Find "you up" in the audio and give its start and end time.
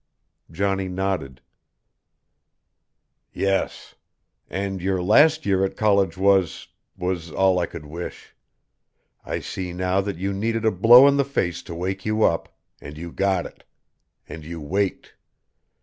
12.03-12.49